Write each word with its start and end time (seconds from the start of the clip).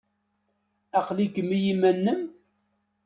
Aql-ikem 0.99 1.49
i 1.57 1.57
yiman-nnem? 1.63 2.21